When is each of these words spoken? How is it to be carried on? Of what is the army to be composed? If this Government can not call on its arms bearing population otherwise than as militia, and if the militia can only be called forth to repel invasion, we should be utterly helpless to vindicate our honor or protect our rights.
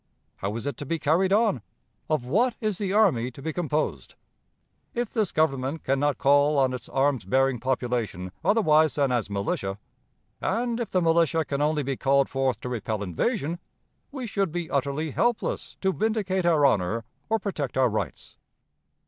How 0.37 0.55
is 0.55 0.65
it 0.65 0.77
to 0.77 0.85
be 0.87 0.97
carried 0.97 1.31
on? 1.31 1.61
Of 2.09 2.25
what 2.25 2.55
is 2.59 2.79
the 2.79 2.91
army 2.91 3.29
to 3.29 3.39
be 3.39 3.53
composed? 3.53 4.15
If 4.95 5.13
this 5.13 5.31
Government 5.31 5.83
can 5.83 5.99
not 5.99 6.17
call 6.17 6.57
on 6.57 6.73
its 6.73 6.89
arms 6.89 7.23
bearing 7.23 7.59
population 7.59 8.31
otherwise 8.43 8.95
than 8.95 9.11
as 9.11 9.29
militia, 9.29 9.77
and 10.41 10.79
if 10.79 10.89
the 10.89 11.03
militia 11.03 11.45
can 11.45 11.61
only 11.61 11.83
be 11.83 11.97
called 11.97 12.29
forth 12.29 12.59
to 12.61 12.69
repel 12.69 13.03
invasion, 13.03 13.59
we 14.11 14.25
should 14.25 14.51
be 14.51 14.71
utterly 14.71 15.11
helpless 15.11 15.77
to 15.81 15.93
vindicate 15.93 16.47
our 16.47 16.65
honor 16.65 17.03
or 17.29 17.37
protect 17.37 17.77
our 17.77 17.87
rights. 17.91 18.37